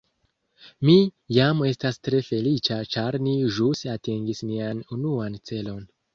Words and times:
Mi 0.89 0.95
jam 1.37 1.61
estas 1.71 1.99
tre 2.07 2.21
feliĉa 2.31 2.79
ĉar 2.97 3.19
ni 3.27 3.35
ĵus 3.59 3.83
atingis 3.99 4.43
nian 4.51 4.83
unuan 4.99 5.41
celon 5.53 5.89